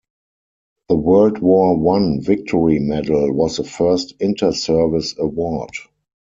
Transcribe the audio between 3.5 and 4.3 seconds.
the first